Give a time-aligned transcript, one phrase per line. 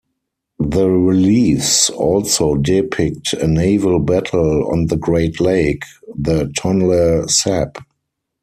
[0.57, 5.83] The reliefs also depict a naval battle on the great lake,
[6.17, 7.77] the Tonle Sap.